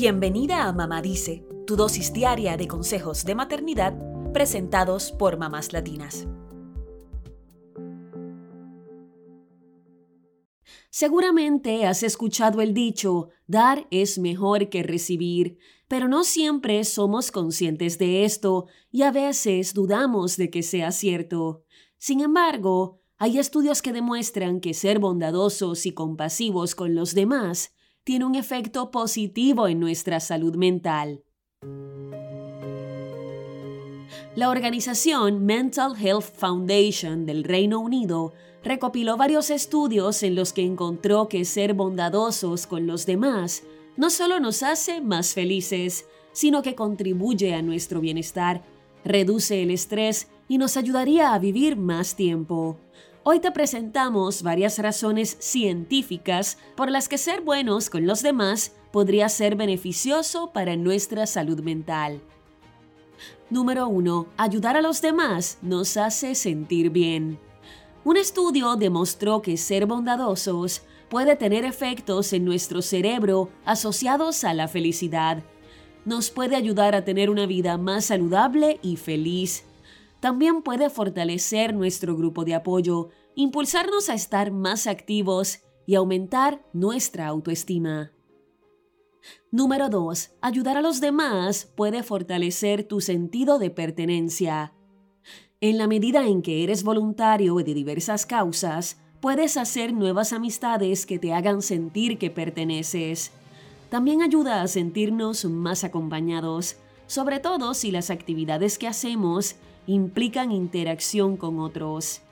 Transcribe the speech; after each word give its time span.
Bienvenida 0.00 0.68
a 0.68 0.72
Mamá 0.72 1.02
Dice, 1.02 1.44
tu 1.66 1.74
dosis 1.74 2.12
diaria 2.12 2.56
de 2.56 2.68
consejos 2.68 3.24
de 3.24 3.34
maternidad 3.34 3.98
presentados 4.32 5.10
por 5.10 5.38
mamás 5.38 5.72
latinas. 5.72 6.28
Seguramente 10.88 11.84
has 11.84 12.04
escuchado 12.04 12.60
el 12.60 12.74
dicho, 12.74 13.30
dar 13.48 13.88
es 13.90 14.20
mejor 14.20 14.68
que 14.68 14.84
recibir, 14.84 15.58
pero 15.88 16.06
no 16.06 16.22
siempre 16.22 16.84
somos 16.84 17.32
conscientes 17.32 17.98
de 17.98 18.24
esto 18.24 18.66
y 18.92 19.02
a 19.02 19.10
veces 19.10 19.74
dudamos 19.74 20.36
de 20.36 20.48
que 20.48 20.62
sea 20.62 20.92
cierto. 20.92 21.64
Sin 21.96 22.20
embargo, 22.20 23.00
hay 23.16 23.40
estudios 23.40 23.82
que 23.82 23.92
demuestran 23.92 24.60
que 24.60 24.74
ser 24.74 25.00
bondadosos 25.00 25.86
y 25.86 25.92
compasivos 25.92 26.76
con 26.76 26.94
los 26.94 27.16
demás 27.16 27.72
tiene 28.08 28.24
un 28.24 28.36
efecto 28.36 28.90
positivo 28.90 29.68
en 29.68 29.80
nuestra 29.80 30.18
salud 30.18 30.56
mental. 30.56 31.22
La 34.34 34.48
organización 34.48 35.44
Mental 35.44 35.92
Health 35.94 36.24
Foundation 36.24 37.26
del 37.26 37.44
Reino 37.44 37.78
Unido 37.80 38.32
recopiló 38.64 39.18
varios 39.18 39.50
estudios 39.50 40.22
en 40.22 40.36
los 40.36 40.54
que 40.54 40.62
encontró 40.62 41.28
que 41.28 41.44
ser 41.44 41.74
bondadosos 41.74 42.66
con 42.66 42.86
los 42.86 43.04
demás 43.04 43.64
no 43.98 44.08
solo 44.08 44.40
nos 44.40 44.62
hace 44.62 45.02
más 45.02 45.34
felices, 45.34 46.06
sino 46.32 46.62
que 46.62 46.74
contribuye 46.74 47.52
a 47.52 47.60
nuestro 47.60 48.00
bienestar, 48.00 48.64
reduce 49.04 49.62
el 49.62 49.70
estrés 49.70 50.28
y 50.48 50.56
nos 50.56 50.78
ayudaría 50.78 51.34
a 51.34 51.38
vivir 51.38 51.76
más 51.76 52.16
tiempo. 52.16 52.78
Hoy 53.30 53.40
te 53.40 53.52
presentamos 53.52 54.42
varias 54.42 54.78
razones 54.78 55.36
científicas 55.38 56.56
por 56.74 56.90
las 56.90 57.10
que 57.10 57.18
ser 57.18 57.42
buenos 57.42 57.90
con 57.90 58.06
los 58.06 58.22
demás 58.22 58.72
podría 58.90 59.28
ser 59.28 59.54
beneficioso 59.54 60.50
para 60.54 60.76
nuestra 60.76 61.26
salud 61.26 61.60
mental. 61.60 62.22
Número 63.50 63.86
1. 63.86 64.28
Ayudar 64.38 64.78
a 64.78 64.80
los 64.80 65.02
demás 65.02 65.58
nos 65.60 65.98
hace 65.98 66.34
sentir 66.34 66.88
bien. 66.88 67.38
Un 68.02 68.16
estudio 68.16 68.76
demostró 68.76 69.42
que 69.42 69.58
ser 69.58 69.84
bondadosos 69.84 70.80
puede 71.10 71.36
tener 71.36 71.66
efectos 71.66 72.32
en 72.32 72.46
nuestro 72.46 72.80
cerebro 72.80 73.50
asociados 73.66 74.42
a 74.42 74.54
la 74.54 74.68
felicidad. 74.68 75.42
Nos 76.06 76.30
puede 76.30 76.56
ayudar 76.56 76.94
a 76.94 77.04
tener 77.04 77.28
una 77.28 77.44
vida 77.44 77.76
más 77.76 78.06
saludable 78.06 78.80
y 78.80 78.96
feliz. 78.96 79.64
También 80.20 80.62
puede 80.62 80.90
fortalecer 80.90 81.74
nuestro 81.74 82.16
grupo 82.16 82.44
de 82.44 82.54
apoyo, 82.54 83.10
impulsarnos 83.38 84.08
a 84.10 84.14
estar 84.14 84.50
más 84.50 84.88
activos 84.88 85.60
y 85.86 85.94
aumentar 85.94 86.60
nuestra 86.72 87.28
autoestima. 87.28 88.10
Número 89.52 89.88
2. 89.88 90.32
Ayudar 90.40 90.76
a 90.76 90.82
los 90.82 91.00
demás 91.00 91.72
puede 91.76 92.02
fortalecer 92.02 92.82
tu 92.82 93.00
sentido 93.00 93.60
de 93.60 93.70
pertenencia. 93.70 94.74
En 95.60 95.78
la 95.78 95.86
medida 95.86 96.26
en 96.26 96.42
que 96.42 96.64
eres 96.64 96.82
voluntario 96.82 97.54
de 97.54 97.74
diversas 97.74 98.26
causas, 98.26 99.00
puedes 99.20 99.56
hacer 99.56 99.92
nuevas 99.92 100.32
amistades 100.32 101.06
que 101.06 101.20
te 101.20 101.32
hagan 101.32 101.62
sentir 101.62 102.18
que 102.18 102.32
perteneces. 102.32 103.30
También 103.88 104.20
ayuda 104.22 104.62
a 104.62 104.66
sentirnos 104.66 105.44
más 105.44 105.84
acompañados, 105.84 106.76
sobre 107.06 107.38
todo 107.38 107.74
si 107.74 107.92
las 107.92 108.10
actividades 108.10 108.78
que 108.78 108.88
hacemos 108.88 109.54
implican 109.86 110.50
interacción 110.50 111.36
con 111.36 111.60
otros. 111.60 112.22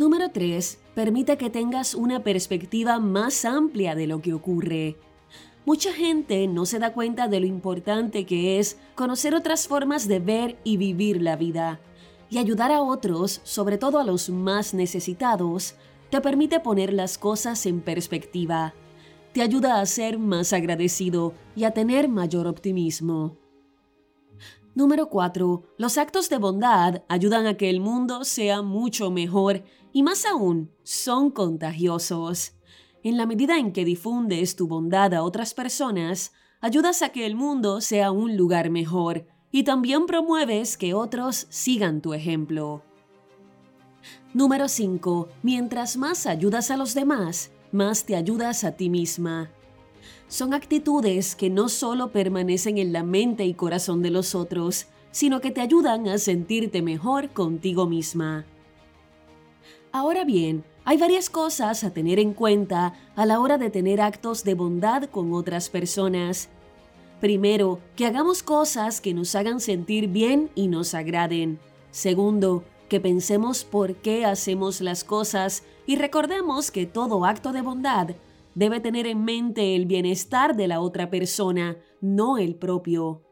Número 0.00 0.30
3. 0.30 0.78
Permite 0.94 1.36
que 1.36 1.50
tengas 1.50 1.94
una 1.94 2.24
perspectiva 2.24 2.98
más 2.98 3.44
amplia 3.44 3.94
de 3.94 4.06
lo 4.06 4.22
que 4.22 4.32
ocurre. 4.32 4.96
Mucha 5.66 5.92
gente 5.92 6.46
no 6.46 6.64
se 6.64 6.78
da 6.78 6.94
cuenta 6.94 7.28
de 7.28 7.38
lo 7.38 7.44
importante 7.44 8.24
que 8.24 8.58
es 8.58 8.78
conocer 8.94 9.34
otras 9.34 9.68
formas 9.68 10.08
de 10.08 10.18
ver 10.18 10.58
y 10.64 10.78
vivir 10.78 11.20
la 11.20 11.36
vida 11.36 11.80
y 12.30 12.38
ayudar 12.38 12.72
a 12.72 12.80
otros, 12.80 13.42
sobre 13.44 13.76
todo 13.76 13.98
a 13.98 14.04
los 14.04 14.30
más 14.30 14.72
necesitados, 14.72 15.74
te 16.08 16.22
permite 16.22 16.60
poner 16.60 16.94
las 16.94 17.18
cosas 17.18 17.66
en 17.66 17.82
perspectiva. 17.82 18.72
Te 19.34 19.42
ayuda 19.42 19.82
a 19.82 19.84
ser 19.84 20.18
más 20.18 20.54
agradecido 20.54 21.34
y 21.54 21.64
a 21.64 21.72
tener 21.72 22.08
mayor 22.08 22.46
optimismo. 22.46 23.36
Número 24.80 25.10
4. 25.10 25.74
Los 25.76 25.98
actos 25.98 26.30
de 26.30 26.38
bondad 26.38 27.02
ayudan 27.06 27.46
a 27.46 27.58
que 27.58 27.68
el 27.68 27.80
mundo 27.80 28.24
sea 28.24 28.62
mucho 28.62 29.10
mejor 29.10 29.62
y 29.92 30.02
más 30.02 30.24
aún, 30.24 30.70
son 30.84 31.30
contagiosos. 31.30 32.54
En 33.02 33.18
la 33.18 33.26
medida 33.26 33.58
en 33.58 33.74
que 33.74 33.84
difundes 33.84 34.56
tu 34.56 34.68
bondad 34.68 35.12
a 35.12 35.22
otras 35.22 35.52
personas, 35.52 36.32
ayudas 36.62 37.02
a 37.02 37.10
que 37.10 37.26
el 37.26 37.34
mundo 37.34 37.82
sea 37.82 38.10
un 38.10 38.38
lugar 38.38 38.70
mejor 38.70 39.26
y 39.52 39.64
también 39.64 40.06
promueves 40.06 40.78
que 40.78 40.94
otros 40.94 41.46
sigan 41.50 42.00
tu 42.00 42.14
ejemplo. 42.14 42.82
Número 44.32 44.66
5. 44.66 45.28
Mientras 45.42 45.98
más 45.98 46.24
ayudas 46.24 46.70
a 46.70 46.78
los 46.78 46.94
demás, 46.94 47.50
más 47.70 48.04
te 48.04 48.16
ayudas 48.16 48.64
a 48.64 48.72
ti 48.72 48.88
misma. 48.88 49.50
Son 50.30 50.54
actitudes 50.54 51.36
que 51.36 51.50
no 51.50 51.68
solo 51.68 52.10
permanecen 52.10 52.78
en 52.78 52.94
la 52.94 53.02
mente 53.02 53.44
y 53.44 53.52
corazón 53.52 54.00
de 54.00 54.08
los 54.08 54.34
otros, 54.34 54.86
sino 55.10 55.42
que 55.42 55.50
te 55.50 55.60
ayudan 55.60 56.08
a 56.08 56.16
sentirte 56.16 56.80
mejor 56.80 57.28
contigo 57.28 57.84
misma. 57.86 58.46
Ahora 59.92 60.24
bien, 60.24 60.64
hay 60.86 60.96
varias 60.96 61.28
cosas 61.28 61.84
a 61.84 61.90
tener 61.90 62.18
en 62.18 62.32
cuenta 62.32 62.94
a 63.14 63.26
la 63.26 63.40
hora 63.40 63.58
de 63.58 63.68
tener 63.68 64.00
actos 64.00 64.42
de 64.42 64.54
bondad 64.54 65.10
con 65.10 65.34
otras 65.34 65.68
personas 65.68 66.48
Primero, 67.20 67.80
que 67.96 68.06
hagamos 68.06 68.42
cosas 68.42 69.02
que 69.02 69.12
nos 69.12 69.34
hagan 69.34 69.60
sentir 69.60 70.08
bien 70.08 70.50
y 70.54 70.68
nos 70.68 70.94
agraden. 70.94 71.58
Segundo, 71.90 72.64
que 72.88 72.98
pensemos 72.98 73.62
por 73.62 73.96
qué 73.96 74.24
hacemos 74.24 74.80
las 74.80 75.04
cosas 75.04 75.62
y 75.86 75.96
recordemos 75.96 76.70
que 76.70 76.86
todo 76.86 77.26
acto 77.26 77.52
de 77.52 77.60
bondad 77.60 78.10
debe 78.54 78.80
tener 78.80 79.06
en 79.06 79.24
mente 79.24 79.76
el 79.76 79.86
bienestar 79.86 80.56
de 80.56 80.68
la 80.68 80.80
otra 80.80 81.10
persona, 81.10 81.78
no 82.00 82.38
el 82.38 82.56
propio. 82.56 83.22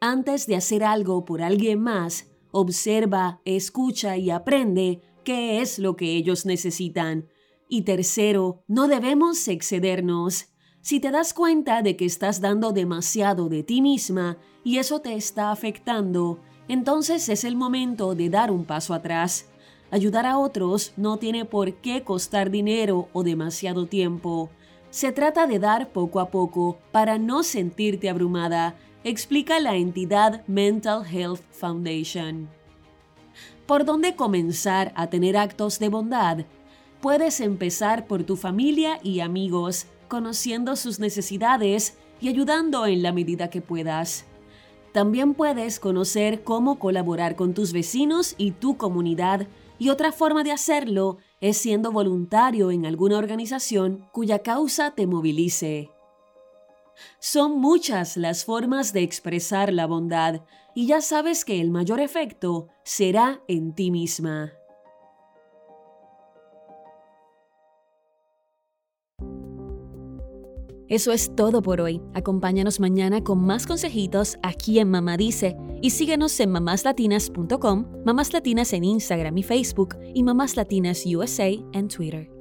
Antes 0.00 0.46
de 0.46 0.56
hacer 0.56 0.84
algo 0.84 1.24
por 1.24 1.42
alguien 1.42 1.80
más, 1.80 2.30
observa, 2.50 3.40
escucha 3.44 4.16
y 4.16 4.30
aprende 4.30 5.00
qué 5.24 5.60
es 5.60 5.78
lo 5.78 5.96
que 5.96 6.14
ellos 6.14 6.46
necesitan. 6.46 7.28
Y 7.68 7.82
tercero, 7.82 8.62
no 8.68 8.86
debemos 8.86 9.48
excedernos. 9.48 10.50
Si 10.82 11.00
te 11.00 11.10
das 11.10 11.32
cuenta 11.32 11.80
de 11.80 11.96
que 11.96 12.04
estás 12.04 12.40
dando 12.40 12.72
demasiado 12.72 13.48
de 13.48 13.62
ti 13.62 13.80
misma 13.80 14.36
y 14.62 14.76
eso 14.76 15.00
te 15.00 15.14
está 15.14 15.50
afectando, 15.50 16.40
entonces 16.68 17.28
es 17.28 17.44
el 17.44 17.56
momento 17.56 18.14
de 18.14 18.28
dar 18.28 18.50
un 18.50 18.66
paso 18.66 18.92
atrás. 18.94 19.50
Ayudar 19.94 20.26
a 20.26 20.38
otros 20.38 20.92
no 20.96 21.18
tiene 21.18 21.44
por 21.44 21.74
qué 21.74 22.02
costar 22.02 22.50
dinero 22.50 23.08
o 23.12 23.22
demasiado 23.22 23.86
tiempo. 23.86 24.50
Se 24.90 25.12
trata 25.12 25.46
de 25.46 25.60
dar 25.60 25.90
poco 25.90 26.18
a 26.18 26.30
poco 26.30 26.78
para 26.90 27.16
no 27.16 27.44
sentirte 27.44 28.10
abrumada, 28.10 28.74
explica 29.04 29.60
la 29.60 29.76
entidad 29.76 30.44
Mental 30.48 31.04
Health 31.06 31.42
Foundation. 31.52 32.48
¿Por 33.66 33.84
dónde 33.84 34.16
comenzar 34.16 34.92
a 34.96 35.06
tener 35.10 35.36
actos 35.36 35.78
de 35.78 35.90
bondad? 35.90 36.38
Puedes 37.00 37.38
empezar 37.38 38.08
por 38.08 38.24
tu 38.24 38.34
familia 38.34 38.98
y 39.00 39.20
amigos 39.20 39.86
conociendo 40.08 40.74
sus 40.74 40.98
necesidades 40.98 41.96
y 42.20 42.30
ayudando 42.30 42.86
en 42.86 43.04
la 43.04 43.12
medida 43.12 43.48
que 43.48 43.60
puedas. 43.60 44.24
También 44.90 45.34
puedes 45.34 45.78
conocer 45.78 46.42
cómo 46.42 46.80
colaborar 46.80 47.36
con 47.36 47.54
tus 47.54 47.72
vecinos 47.72 48.34
y 48.38 48.50
tu 48.50 48.76
comunidad 48.76 49.46
y 49.78 49.88
otra 49.88 50.12
forma 50.12 50.44
de 50.44 50.52
hacerlo 50.52 51.18
es 51.40 51.58
siendo 51.58 51.92
voluntario 51.92 52.70
en 52.70 52.86
alguna 52.86 53.18
organización 53.18 54.08
cuya 54.12 54.40
causa 54.40 54.92
te 54.94 55.06
movilice. 55.06 55.90
Son 57.18 57.58
muchas 57.60 58.16
las 58.16 58.44
formas 58.44 58.92
de 58.92 59.02
expresar 59.02 59.72
la 59.72 59.86
bondad 59.86 60.42
y 60.74 60.86
ya 60.86 61.00
sabes 61.00 61.44
que 61.44 61.60
el 61.60 61.70
mayor 61.70 62.00
efecto 62.00 62.68
será 62.84 63.42
en 63.48 63.74
ti 63.74 63.90
misma. 63.90 64.52
Eso 70.88 71.12
es 71.12 71.34
todo 71.34 71.62
por 71.62 71.80
hoy. 71.80 72.02
Acompáñanos 72.12 72.78
mañana 72.78 73.24
con 73.24 73.44
más 73.44 73.66
consejitos 73.66 74.36
aquí 74.42 74.78
en 74.78 74.90
Mamá 74.90 75.16
Dice 75.16 75.56
y 75.84 75.90
síguenos 75.90 76.40
en 76.40 76.50
mamáslatinas.com, 76.50 77.84
Mamás 78.06 78.32
Latinas 78.32 78.72
en 78.72 78.84
Instagram 78.84 79.36
y 79.36 79.42
Facebook 79.42 79.98
y 80.14 80.22
Mamás 80.22 80.56
Latinas 80.56 81.04
USA 81.04 81.48
en 81.74 81.88
Twitter. 81.88 82.33